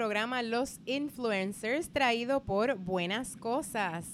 [0.00, 4.06] Programa Los Influencers, traído por Buenas Cosas.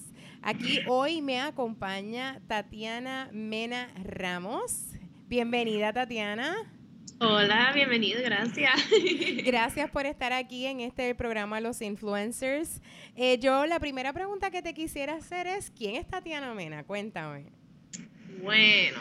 [0.42, 4.88] Aquí hoy me acompaña Tatiana Mena Ramos.
[5.28, 6.56] Bienvenida, Tatiana.
[7.20, 8.72] Hola, bienvenido, gracias.
[9.44, 12.82] Gracias por estar aquí en este programa Los Influencers.
[13.14, 16.82] Eh, yo la primera pregunta que te quisiera hacer es, ¿quién es Tatiana Mena?
[16.82, 17.44] Cuéntame.
[18.42, 18.98] Bueno,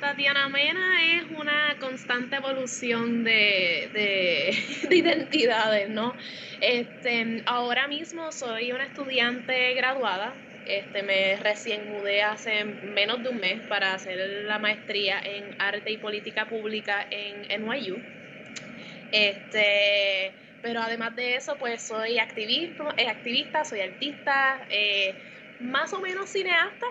[0.00, 4.50] Tatiana Mena es una constante evolución de,
[4.90, 6.14] identidades, ¿no?
[6.60, 10.32] Este, ahora mismo soy una estudiante graduada.
[10.66, 15.90] Este, me recién mudé hace menos de un mes para hacer la maestría en arte
[15.90, 17.96] y política pública en NYU.
[19.12, 25.14] Este, pero además de eso, pues soy activista, eh, activista soy artista, eh,
[25.60, 26.86] más o menos cineasta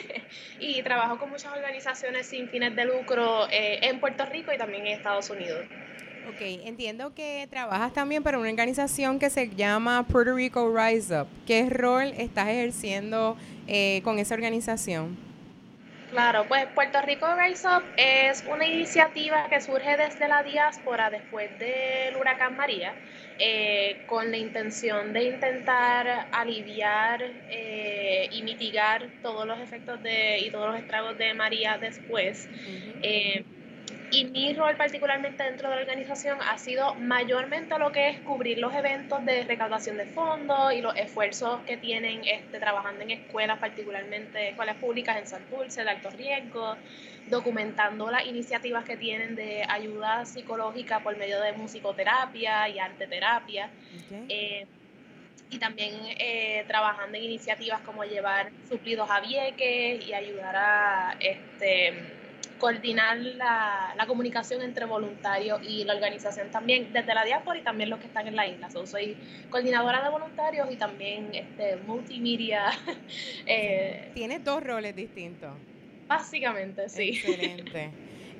[0.60, 4.86] y trabajo con muchas organizaciones sin fines de lucro eh, en Puerto Rico y también
[4.86, 5.64] en Estados Unidos.
[6.28, 11.26] Ok, entiendo que trabajas también para una organización que se llama Puerto Rico Rise Up.
[11.46, 15.27] ¿Qué rol estás ejerciendo eh, con esa organización?
[16.08, 21.58] Claro, pues Puerto Rico Rise Up es una iniciativa que surge desde la diáspora después
[21.58, 22.98] del huracán María,
[23.36, 30.50] eh, con la intención de intentar aliviar eh, y mitigar todos los efectos de, y
[30.50, 32.48] todos los estragos de María después.
[34.10, 38.58] Y mi rol particularmente dentro de la organización ha sido mayormente lo que es cubrir
[38.58, 43.58] los eventos de recaudación de fondos y los esfuerzos que tienen este, trabajando en escuelas,
[43.58, 46.76] particularmente escuelas públicas en Santurce, de alto riesgo,
[47.26, 53.70] documentando las iniciativas que tienen de ayuda psicológica por medio de musicoterapia y arteterapia.
[54.28, 54.66] Eh,
[55.50, 62.17] y también eh, trabajando en iniciativas como llevar suplidos a Vieques y ayudar a este
[62.58, 67.90] coordinar la, la, comunicación entre voluntarios y la organización también desde la diáspora y también
[67.90, 68.68] los que están en la isla.
[68.70, 69.16] soy
[69.50, 72.70] coordinadora de voluntarios y también este, multimedia.
[73.46, 75.50] Eh, Tienes dos roles distintos.
[76.06, 77.10] Básicamente, sí.
[77.10, 77.90] Excelente.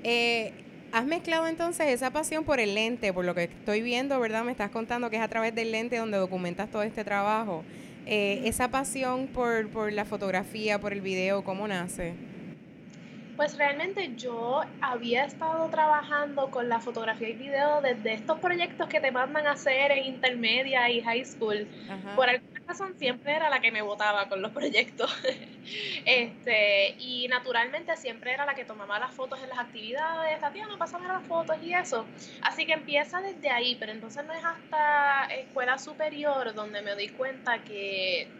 [0.03, 0.53] Eh,
[0.93, 4.45] ¿Has mezclado entonces esa pasión por el lente, por lo que estoy viendo, verdad?
[4.45, 7.65] Me estás contando que es a través del lente donde documentas todo este trabajo.
[8.06, 12.15] Eh, esa pasión por, por la fotografía, por el video, ¿cómo nace?
[13.38, 18.99] Pues realmente yo había estado trabajando con la fotografía y video desde estos proyectos que
[19.00, 21.69] te mandan a hacer en intermedia y high school.
[22.16, 25.16] Por alguna razón siempre era la que me votaba con los proyectos.
[26.04, 31.06] este, y naturalmente siempre era la que tomaba las fotos en las actividades, Tatiana, pásame
[31.06, 32.10] las fotos y eso.
[32.41, 37.10] Así que empieza desde ahí, pero entonces no es hasta escuela superior donde me doy
[37.10, 38.38] cuenta que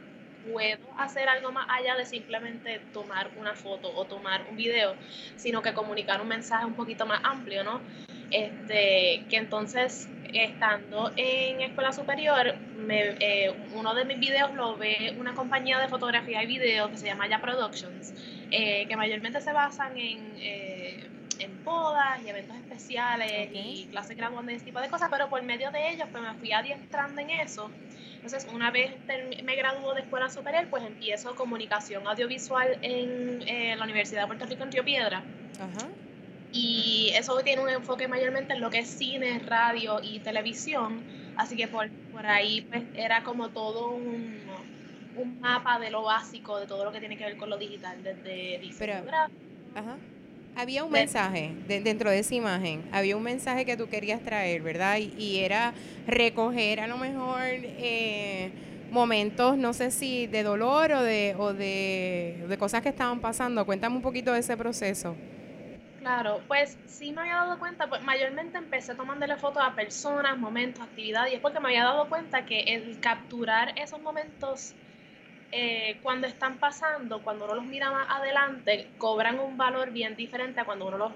[0.53, 4.95] puedo hacer algo más allá de simplemente tomar una foto o tomar un video,
[5.37, 7.81] sino que comunicar un mensaje un poquito más amplio, ¿no?
[8.31, 12.55] Este, que entonces, estando en escuela superior,
[12.91, 17.07] eh, uno de mis videos lo ve una compañía de fotografía y video que se
[17.07, 18.13] llama Ya Productions,
[18.51, 20.35] eh, que mayormente se basan en...
[20.39, 21.18] Eh,
[21.69, 25.91] bodas y eventos especiales y clases graduantes, ese tipo de cosas, pero por medio de
[25.91, 27.71] ellos pues me fui adiestrando en eso.
[28.15, 28.95] Entonces, una vez
[29.45, 34.47] me graduó de escuela superior, pues empiezo comunicación audiovisual en eh, la Universidad de Puerto
[34.47, 35.23] Rico en Río Piedra.
[36.53, 41.03] Y eso tiene un enfoque mayormente en lo que es cine, radio y televisión.
[41.37, 44.41] Así que por, por ahí pues era como todo un,
[45.17, 48.03] un mapa de lo básico, de todo lo que tiene que ver con lo digital,
[48.03, 49.05] desde diseño
[49.75, 49.97] Ajá
[50.59, 54.99] había un mensaje dentro de esa imagen, había un mensaje que tú querías traer, ¿verdad?
[54.99, 55.73] Y, era
[56.07, 58.51] recoger a lo mejor eh,
[58.91, 63.65] momentos, no sé si de dolor o, de, o de, de, cosas que estaban pasando.
[63.65, 65.15] Cuéntame un poquito de ese proceso.
[66.01, 70.83] Claro, pues sí me había dado cuenta, pues mayormente empecé tomándole fotos a personas, momentos,
[70.83, 74.75] actividades, y es porque me había dado cuenta que el capturar esos momentos
[75.53, 80.61] eh, cuando están pasando, cuando uno los mira más adelante, cobran un valor bien diferente
[80.61, 81.13] a cuando uno los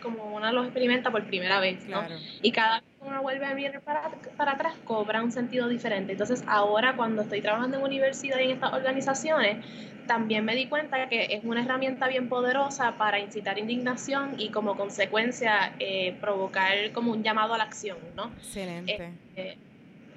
[0.00, 2.06] como uno los experimenta por primera vez, ¿no?
[2.42, 6.12] Y cada vez que uno vuelve a mirar para, para atrás, cobra un sentido diferente.
[6.12, 9.64] Entonces, ahora cuando estoy trabajando en universidad y en estas organizaciones,
[10.06, 14.76] también me di cuenta que es una herramienta bien poderosa para incitar indignación y como
[14.76, 18.30] consecuencia eh, provocar como un llamado a la acción, ¿no?
[18.38, 19.12] Excelente.
[19.36, 19.58] Eh,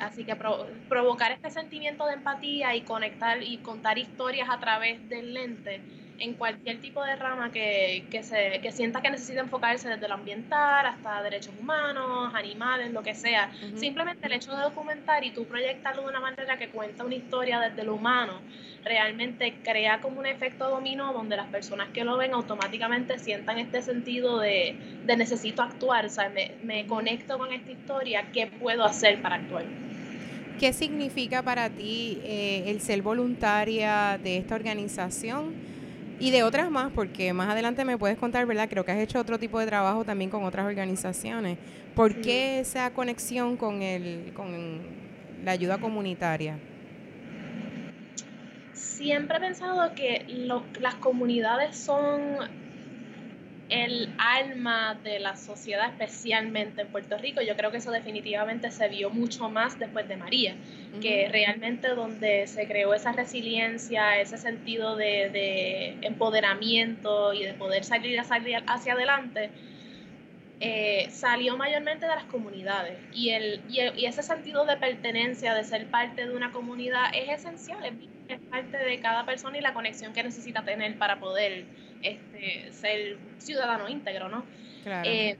[0.01, 5.33] Así que provocar este sentimiento de empatía y conectar y contar historias a través del
[5.33, 5.81] lente
[6.21, 10.13] en cualquier tipo de rama que, que, se, que sienta que necesita enfocarse desde lo
[10.13, 13.51] ambiental hasta derechos humanos, animales, lo que sea.
[13.75, 17.59] Simplemente el hecho de documentar y tú proyectarlo de una manera que cuenta una historia
[17.59, 18.33] desde lo humano,
[18.83, 23.81] realmente crea como un efecto dominó donde las personas que lo ven automáticamente sientan este
[23.81, 28.85] sentido de, de necesito actuar, o sea, me, me conecto con esta historia, ¿qué puedo
[28.85, 29.65] hacer para actuar?
[30.61, 35.55] ¿Qué significa para ti eh, el ser voluntaria de esta organización
[36.19, 36.91] y de otras más?
[36.93, 38.69] Porque más adelante me puedes contar, ¿verdad?
[38.69, 41.57] Creo que has hecho otro tipo de trabajo también con otras organizaciones.
[41.95, 44.81] ¿Por qué esa conexión con, el, con
[45.43, 46.59] la ayuda comunitaria?
[48.73, 50.27] Siempre he pensado que
[50.79, 52.37] las comunidades son
[53.71, 57.41] el alma de la sociedad, especialmente en Puerto Rico.
[57.41, 60.55] Yo creo que eso definitivamente se vio mucho más después de María,
[61.01, 68.19] que realmente donde se creó esa resiliencia, ese sentido de, empoderamiento y de poder salir
[68.19, 69.49] hacia adelante,
[70.59, 72.99] eh, salió mayormente de las comunidades.
[73.13, 77.83] Y, el, y, ese sentido de pertenencia, de ser parte de una comunidad, es esencial,
[78.27, 81.65] es parte de cada persona y la conexión que necesita tener para poder
[82.01, 84.43] este, ser ciudadano íntegro, ¿no?
[84.85, 85.37] Eh,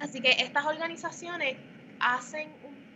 [0.00, 1.56] así que estas organizaciones
[1.98, 2.48] hacen,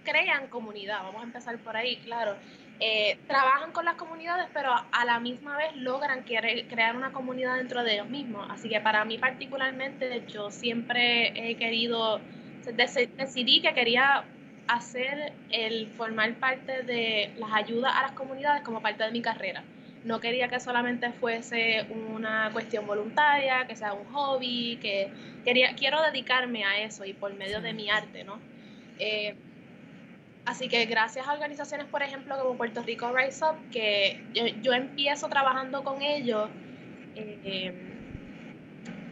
[0.05, 2.37] crean comunidad, vamos a empezar por ahí, claro.
[2.81, 7.85] Eh, trabajan con las comunidades, pero a la misma vez logran crear una comunidad dentro
[7.85, 8.47] de ellos mismos.
[8.51, 12.21] Así que para mí particularmente, yo siempre he querido,
[13.17, 14.25] decidí que quería
[14.67, 19.63] hacer el formar parte de las ayudas a las comunidades como parte de mi carrera
[20.05, 25.11] no quería que solamente fuese una cuestión voluntaria, que sea un hobby, que
[25.45, 28.39] quería, quiero dedicarme a eso y por medio de mi arte, ¿no?
[28.99, 29.35] Eh,
[30.45, 34.23] así que gracias a organizaciones, por ejemplo, como Puerto Rico Rise Up, que
[34.63, 36.51] yo, empiezo trabajando con ellos
[37.17, 37.73] eh,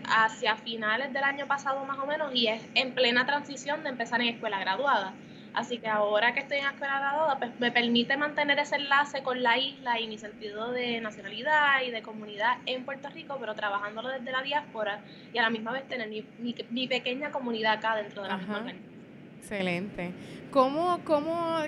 [0.05, 4.21] hacia finales del año pasado más o menos y es en plena transición de empezar
[4.21, 5.15] en escuela graduada.
[5.55, 9.23] Así que ahora que estoy en la escuela graduada, pues me permite mantener ese enlace
[9.23, 13.55] con la isla y mi sentido de nacionalidad y de comunidad en Puerto Rico, pero
[13.55, 15.01] trabajándolo desde la diáspora
[15.33, 18.93] y a la misma vez tener mi, pequeña comunidad acá dentro de la misma organización.
[19.41, 20.13] Excelente.
[20.51, 21.59] ¿Cómo, cómo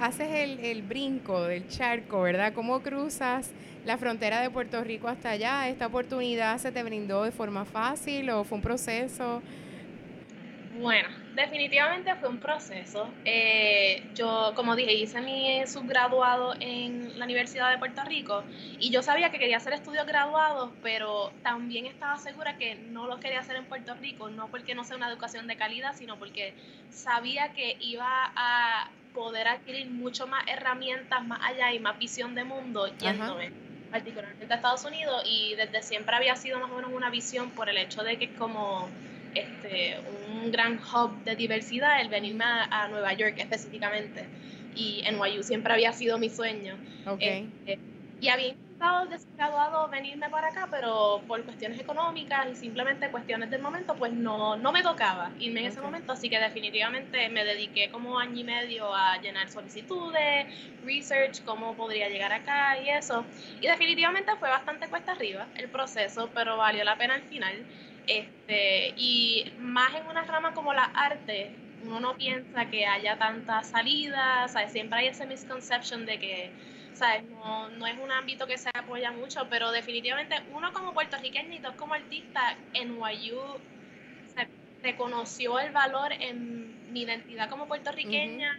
[0.00, 2.54] haces el, el brinco del charco, verdad?
[2.54, 3.52] ¿Cómo cruzas
[3.84, 5.68] la frontera de Puerto Rico hasta allá?
[5.68, 9.42] ¿Esta oportunidad se te brindó de forma fácil o fue un proceso?
[10.74, 13.08] Bueno, definitivamente fue un proceso.
[13.24, 18.42] Eh, yo, como dije, hice mi subgraduado en la Universidad de Puerto Rico
[18.78, 23.18] y yo sabía que quería hacer estudios graduados, pero también estaba segura que no los
[23.20, 26.54] quería hacer en Puerto Rico, no porque no sea una educación de calidad, sino porque
[26.90, 32.44] sabía que iba a poder adquirir mucho más herramientas más allá y más visión de
[32.44, 33.50] mundo yéndome
[33.90, 37.68] particularmente a Estados Unidos y desde siempre había sido más o menos una visión por
[37.68, 38.88] el hecho de que es como
[39.34, 44.26] este, un gran hub de diversidad el venirme a, Nueva York específicamente.
[44.74, 46.76] Y NYU siempre había sido mi sueño.
[47.18, 47.78] Este,
[48.22, 53.50] y había intentado desde graduado venirme para acá, pero por cuestiones económicas y simplemente cuestiones
[53.50, 56.12] del momento, pues no, no me tocaba irme en ese momento.
[56.12, 60.46] Así que definitivamente me dediqué como año y medio a llenar solicitudes,
[60.84, 63.24] research, cómo podría llegar acá y eso.
[63.60, 67.66] Y definitivamente fue bastante cuesta arriba el proceso, pero valió la pena al final.
[68.06, 71.54] Este, y más en una rama como la arte,
[71.84, 76.50] uno no piensa que haya tanta salida, siempre hay ese misconception de que
[77.40, 81.58] No, no es un ámbito que se apoya mucho, pero definitivamente uno como puertorriqueño y
[81.58, 83.40] dos como artista, en NYU
[84.32, 84.46] se
[84.82, 88.56] reconoció el valor en mi identidad como puertorriqueña,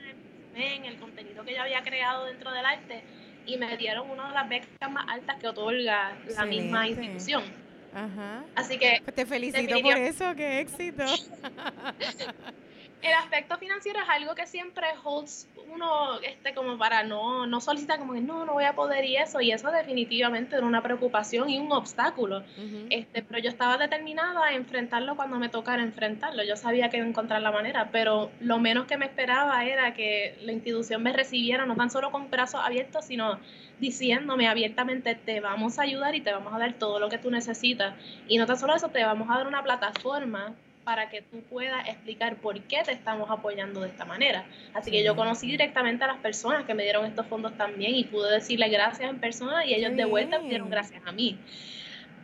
[0.56, 3.04] en el contenido que yo había creado dentro del arte
[3.46, 7.63] y me dieron una de las becas más altas que otorga la misma institución.
[7.94, 8.44] Ajá.
[8.56, 9.02] Así que...
[9.14, 11.04] Te felicito por eso, qué éxito.
[13.02, 18.00] el aspecto financiero es algo que siempre holds uno este como para no no solicitar
[18.00, 21.50] como que no no voy a poder y eso y eso definitivamente era una preocupación
[21.50, 22.44] y un obstáculo.
[22.90, 26.44] Este pero yo estaba determinada a enfrentarlo cuando me tocara enfrentarlo.
[26.44, 29.94] Yo sabía que iba a encontrar la manera pero lo menos que me esperaba era
[29.94, 33.40] que la institución me recibiera no tan solo con brazos abiertos sino
[33.80, 37.32] diciéndome abiertamente te vamos a ayudar y te vamos a dar todo lo que tú
[37.32, 37.96] necesitas
[38.28, 40.54] y no tan solo eso te vamos a dar una plataforma
[40.84, 44.46] para que tú puedas explicar por qué te estamos apoyando de esta manera.
[44.74, 48.04] Así que yo conocí directamente a las personas que me dieron estos fondos también y
[48.04, 51.38] pude decirle gracias en persona y ellos de vuelta me dieron gracias a mí.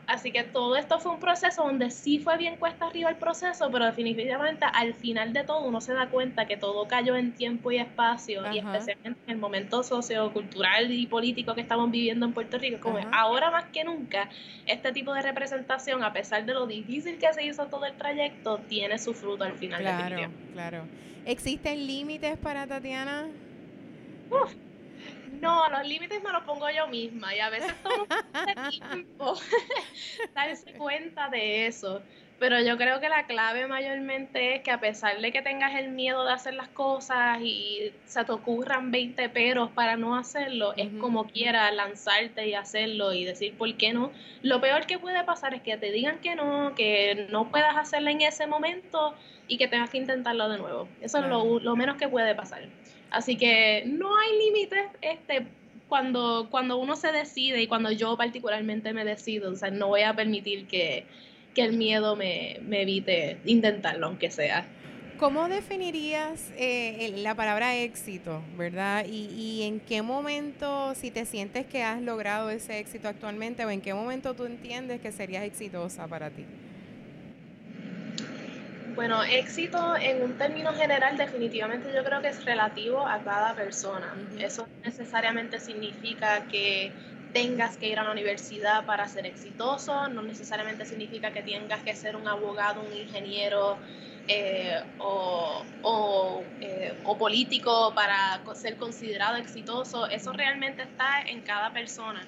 [0.10, 3.70] Así que todo esto fue un proceso donde sí fue bien cuesta arriba el proceso,
[3.72, 7.72] pero definitivamente al final de todo uno se da cuenta que todo cayó en tiempo
[7.72, 12.58] y espacio, y especialmente en el momento sociocultural y político que estamos viviendo en Puerto
[12.58, 14.30] Rico, como ahora más que nunca,
[14.66, 18.58] este tipo de representación, a pesar de lo difícil que se hizo todo el trayecto,
[18.68, 19.82] tiene su fruto al final.
[19.82, 20.84] Claro, claro.
[21.24, 23.28] ¿Existen límites para Tatiana?
[24.32, 24.56] Uf
[25.40, 28.06] no, los límites me los pongo yo misma y a veces tomo
[28.70, 29.36] tiempo
[30.36, 32.02] darse cuenta de eso.
[32.40, 35.90] Pero yo creo que la clave mayormente es que a pesar de que tengas el
[35.90, 40.88] miedo de hacer las cosas y se te ocurran 20 peros para no hacerlo, es
[41.02, 44.12] como quiera lanzarte y hacerlo y decir por qué no.
[44.42, 48.10] Lo peor que puede pasar es que te digan que no, que no puedas hacerlo
[48.10, 49.16] en ese momento
[49.50, 50.88] y que tengas que intentarlo de nuevo.
[51.02, 52.64] Eso es lo, lo menos que puede pasar.
[53.12, 55.48] Así que no hay límites este,
[55.88, 59.52] cuando, cuando uno se decide y cuando yo particularmente me decido.
[59.52, 61.06] O sea, no voy a permitir que,
[61.56, 64.66] el miedo me, evite intentarlo, aunque sea.
[65.18, 69.06] ¿Cómo definirías eh, la palabra éxito, verdad?
[69.06, 73.70] Y, y, en qué momento, si te sientes que has logrado ese éxito actualmente, o
[73.70, 76.46] en qué momento tú entiendes que serías exitosa para ti?
[79.00, 84.14] Bueno, éxito en un término general definitivamente yo creo que es relativo a cada persona.
[84.38, 86.92] Eso necesariamente significa que
[87.32, 91.96] tengas que ir a la universidad para ser exitoso, no necesariamente significa que tengas que
[91.96, 93.78] ser un abogado, un ingeniero
[94.28, 100.08] eh, o, eh, o, político para ser considerado exitoso.
[100.10, 102.22] Eso realmente está en cada persona.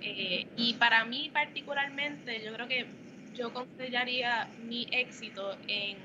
[0.00, 3.03] Eh, y para mí particularmente, yo creo que
[3.34, 5.98] yo consideraría mi éxito en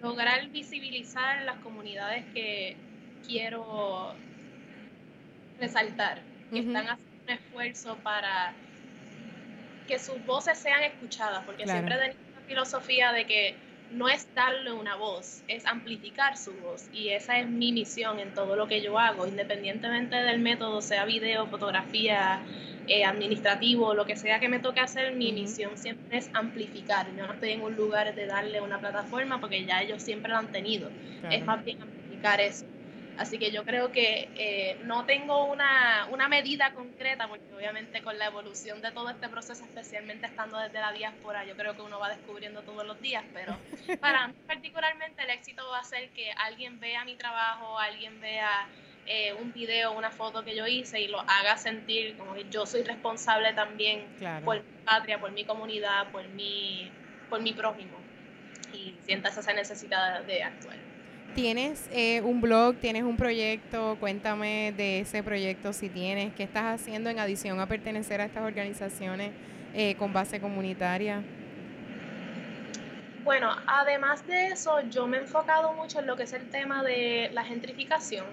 [0.00, 2.76] lograr visibilizar las comunidades que
[3.26, 4.14] quiero
[5.58, 8.54] resaltar, que están haciendo un esfuerzo para
[9.86, 13.63] que sus voces sean escuchadas, porque siempre tengo la filosofía de que
[13.94, 16.88] no es darle una voz, es amplificar su voz.
[16.92, 21.04] Y esa es mi misión en todo lo que yo hago, independientemente del método, sea
[21.04, 22.42] video, fotografía,
[22.86, 27.06] eh, administrativo, lo que sea que me toque hacer, mi misión siempre es amplificar.
[27.16, 30.38] Yo no estoy en un lugar de darle una plataforma porque ya ellos siempre lo
[30.38, 30.90] han tenido.
[31.30, 32.66] Es más bien amplificar eso.
[33.16, 38.18] Así que yo creo que eh, no tengo una, una, medida concreta, porque obviamente con
[38.18, 42.00] la evolución de todo este proceso, especialmente estando desde la diáspora, yo creo que uno
[42.00, 43.56] va descubriendo todos los días, pero
[44.00, 48.66] para mí particularmente el éxito va a ser que alguien vea mi trabajo, alguien vea
[49.06, 52.66] eh, un video, una foto que yo hice y lo haga sentir como que yo
[52.66, 54.06] soy responsable también
[54.44, 56.90] por mi patria, por mi comunidad, por mi,
[57.28, 57.98] por mi prójimo
[58.72, 60.93] y sientas esa necesidad de actuar.
[61.34, 63.96] ¿Tienes eh, un blog, tienes un proyecto?
[63.98, 66.32] Cuéntame de ese proyecto si tienes.
[66.34, 69.32] ¿Qué estás haciendo en adición a pertenecer a estas organizaciones
[69.74, 71.24] eh, con base comunitaria?
[73.24, 76.84] Bueno, además de eso, yo me he enfocado mucho en lo que es el tema
[76.84, 78.26] de la gentrificación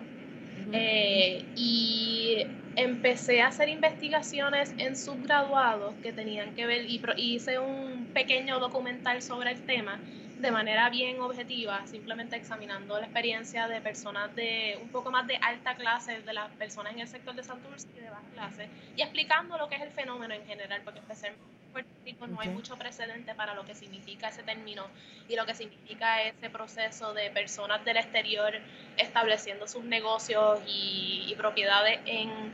[0.72, 8.08] eh, y empecé a hacer investigaciones en subgraduados que tenían que ver y hice un
[8.13, 10.00] pequeño documental sobre el tema
[10.42, 15.38] de manera bien objetiva, simplemente examinando la experiencia de personas de un poco más de
[15.38, 19.04] alta clase, de las personas en el sector de Santurce y de baja clase, y
[19.04, 21.36] explicando lo que es el fenómeno en general, porque en
[21.72, 24.88] Puerto Rico no hay mucho precedente para lo que significa ese término
[25.30, 28.51] y lo que significa ese proceso de personas del exterior
[28.98, 32.51] estableciendo sus negocios y, y propiedades en,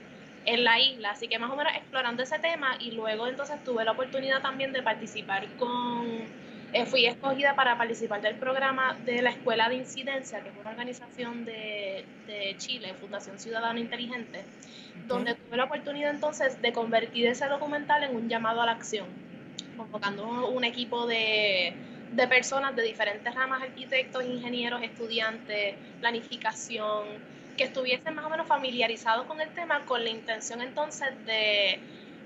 [0.48, 1.12] en la isla.
[1.12, 4.74] Así que más o menos explorando ese tema y luego entonces tuve la oportunidad también
[4.74, 6.08] de participar con
[6.74, 10.72] eh, fui escogida para participar del programa de la Escuela de Incidencia, que es una
[10.72, 14.44] organización de, de Chile, Fundación Ciudadano Inteligente,
[15.08, 19.08] donde tuve la oportunidad entonces de convertir ese documental en un llamado a la acción,
[19.78, 21.74] convocando un equipo de,
[22.12, 29.26] de personas de diferentes ramas, arquitectos, ingenieros, estudiantes, planificación, que estuviesen más o menos familiarizados
[29.26, 31.80] con el tema, con la intención entonces de,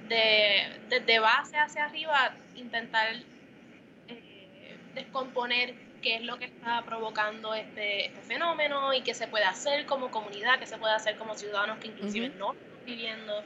[0.09, 3.15] de, de base hacia arriba, intentar
[4.93, 9.85] descomponer qué es lo que está provocando este, este, fenómeno y qué se puede hacer
[9.85, 13.43] como comunidad, qué se puede hacer como ciudadanos que inclusive no están viviendo.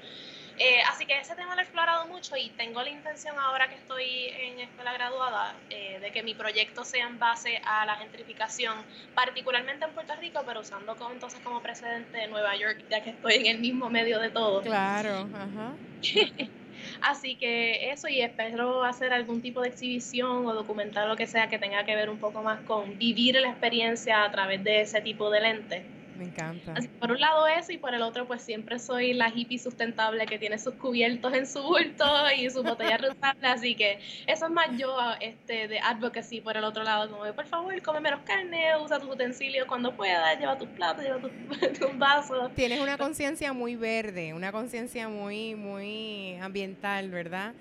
[0.58, 3.76] Eh, así que ese tema lo he explorado mucho y tengo la intención ahora que
[3.76, 8.74] estoy en escuela graduada eh, de que mi proyecto sea en base a la gentrificación,
[9.14, 13.36] particularmente en Puerto Rico, pero usando como, entonces como precedente Nueva York, ya que estoy
[13.36, 14.62] en el mismo medio de todo.
[14.62, 15.76] Claro, ajá.
[17.02, 21.50] Así que eso y espero hacer algún tipo de exhibición o documental lo que sea
[21.50, 25.02] que tenga que ver un poco más con vivir la experiencia a través de ese
[25.02, 25.95] tipo de lentes.
[26.18, 26.74] Me encanta.
[27.00, 30.40] por un lado eso y por el otro pues siempre soy la hippie sustentable que
[30.40, 32.06] tiene sus cubiertos en su bulto
[32.38, 36.64] y su botella reusable, así que eso es más yo este, de advocacy por el
[36.64, 40.58] otro lado, como de por favor come menos carne, usa tus utensilios cuando puedas, lleva
[40.58, 41.32] tus platos, lleva tus,
[41.80, 42.54] tus vasos.
[42.56, 47.54] Tienes una conciencia muy verde, una conciencia muy, muy ambiental, ¿verdad?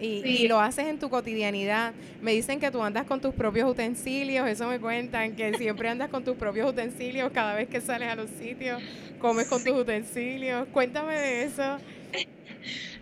[0.00, 1.92] Y, lo haces en tu cotidianidad.
[2.20, 6.08] Me dicen que tú andas con tus propios utensilios, eso me cuentan, que siempre andas
[6.10, 8.82] con tus propios utensilios cada vez que sales a los sitios,
[9.20, 10.66] comes con tus utensilios.
[10.72, 11.78] Cuéntame de eso.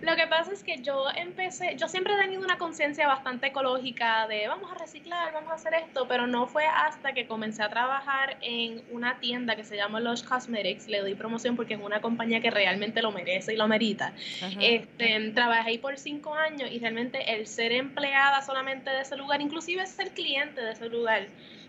[0.01, 4.27] Lo que pasa es que yo empecé, yo siempre he tenido una conciencia bastante ecológica
[4.29, 7.69] de vamos a reciclar, vamos a hacer esto, pero no fue hasta que comencé a
[7.69, 12.01] trabajar en una tienda que se llama Lush Cosmetics, le doy promoción porque es una
[12.01, 14.13] compañía que realmente lo merece y lo merita.
[14.61, 19.41] Este, trabajé ahí por cinco años y realmente el ser empleada solamente de ese lugar,
[19.41, 21.27] inclusive ser cliente de ese lugar,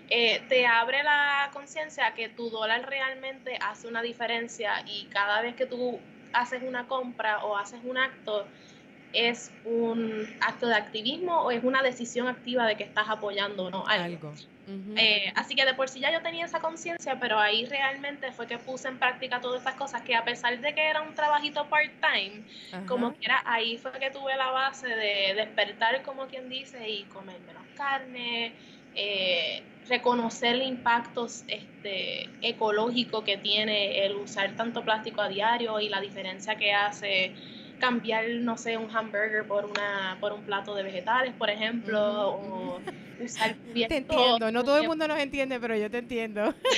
[0.09, 5.55] eh, te abre la conciencia que tu dólar realmente hace una diferencia y cada vez
[5.55, 5.99] que tú
[6.33, 8.51] haces una compra o haces un acto,
[9.11, 13.87] es un acto de activismo o es una decisión activa de que estás apoyando no
[13.87, 14.41] algo.
[14.95, 18.47] Eh, así que de por sí ya yo tenía esa conciencia, pero ahí realmente fue
[18.47, 21.69] que puse en práctica todas esas cosas que a pesar de que era un trabajito
[21.69, 22.45] part-time,
[22.85, 27.07] como que era, ahí fue que tuve la base de despertar, como quien dice, y
[27.07, 28.57] comer menos carne,
[28.93, 35.89] eh, reconocer el impacto este, ecológico que tiene el usar tanto plástico a diario y
[35.89, 37.35] la diferencia que hace
[37.79, 42.81] cambiar, no sé, un hamburger por una por un plato de vegetales, por ejemplo, o
[43.19, 46.53] usar Te entiendo, no todo el mundo nos entiende, pero yo te entiendo.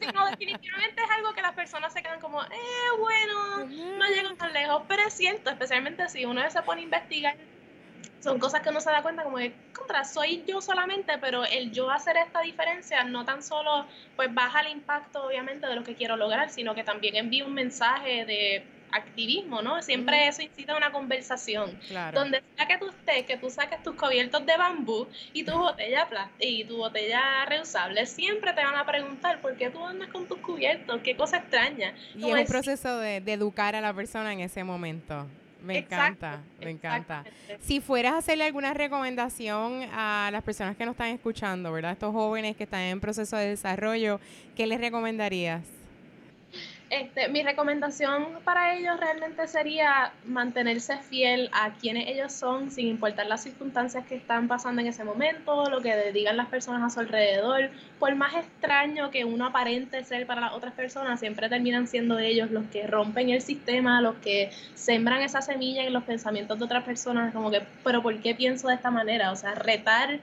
[0.00, 2.46] sí, no, definitivamente es algo que las personas se quedan como, eh,
[2.98, 3.66] bueno,
[3.98, 7.36] no llego tan lejos, pero es cierto, especialmente si uno se pone a investigar
[8.20, 11.72] son cosas que uno se da cuenta como que, contra, soy yo solamente, pero el
[11.72, 15.94] yo hacer esta diferencia no tan solo pues baja el impacto obviamente de lo que
[15.94, 19.82] quiero lograr, sino que también envía un mensaje de activismo, ¿no?
[19.82, 21.78] Siempre eso incita a una conversación.
[22.12, 26.08] Donde sea que tú estés, que tú saques tus cubiertos de bambú y tu botella
[26.38, 30.38] y tu botella reusable, siempre te van a preguntar por qué tú andas con tus
[30.38, 31.94] cubiertos, qué cosa extraña.
[32.14, 35.26] Y es un proceso de, de educar a la persona en ese momento.
[35.64, 37.24] Me encanta, me encanta.
[37.60, 41.92] Si fueras a hacerle alguna recomendación a las personas que nos están escuchando, ¿verdad?
[41.92, 44.20] Estos jóvenes que están en proceso de desarrollo,
[44.54, 45.62] ¿qué les recomendarías?
[46.94, 53.26] Este, mi recomendación para ellos realmente sería mantenerse fiel a quienes ellos son, sin importar
[53.26, 57.00] las circunstancias que están pasando en ese momento, lo que digan las personas a su
[57.00, 57.70] alrededor.
[57.98, 62.52] Por más extraño que uno aparente ser para las otras personas, siempre terminan siendo ellos
[62.52, 66.84] los que rompen el sistema, los que sembran esa semilla en los pensamientos de otras
[66.84, 69.32] personas, como que, pero ¿por qué pienso de esta manera?
[69.32, 70.20] O sea, retar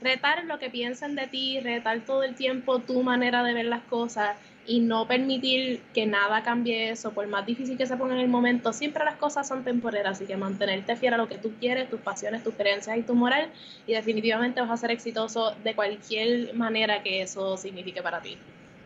[0.00, 3.82] retar lo que piensan de ti, retar todo el tiempo tu manera de ver las
[3.82, 8.20] cosas y no permitir que nada cambie eso, por más difícil que se ponga en
[8.20, 11.52] el momento, siempre las cosas son temporeras, así que mantenerte fiel a lo que tú
[11.60, 13.50] quieres, tus pasiones, tus creencias y tu moral,
[13.86, 18.38] y definitivamente vas a ser exitoso de cualquier manera que eso signifique para ti.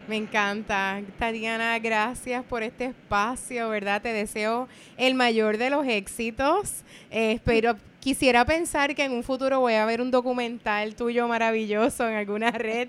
[0.09, 1.03] Me encanta.
[1.19, 4.01] Tatiana, gracias por este espacio, ¿verdad?
[4.01, 6.83] Te deseo el mayor de los éxitos.
[7.11, 12.09] Eh, espero quisiera pensar que en un futuro voy a ver un documental tuyo maravilloso
[12.09, 12.89] en alguna red.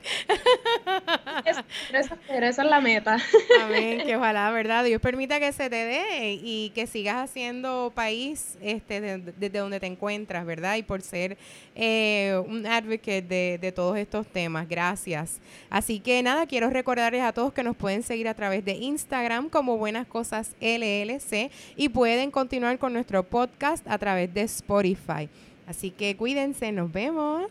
[2.27, 3.17] pero esa es la meta.
[3.63, 4.83] Amén, que ojalá, ¿verdad?
[4.83, 9.87] Dios permita que se te dé y que sigas haciendo país este, desde donde te
[9.87, 10.75] encuentras, ¿verdad?
[10.75, 11.37] Y por ser
[11.75, 14.67] eh, un advocate de, de todos estos temas.
[14.67, 15.39] Gracias.
[15.69, 19.49] Así que nada, quiero recordarles a todos que nos pueden seguir a través de Instagram
[19.49, 24.47] como Buenas Cosas LLC y pueden continuar con nuestro podcast a través de
[25.67, 27.47] Así que cuídense, nos vemos.